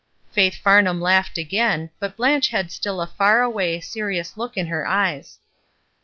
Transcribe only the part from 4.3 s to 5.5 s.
look in her eyes.